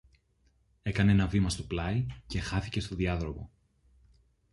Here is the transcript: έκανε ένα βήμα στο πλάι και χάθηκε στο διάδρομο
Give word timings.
έκανε 0.81 1.11
ένα 1.11 1.27
βήμα 1.27 1.49
στο 1.49 1.63
πλάι 1.63 2.05
και 2.27 2.39
χάθηκε 2.39 2.79
στο 2.79 2.95
διάδρομο 2.95 3.49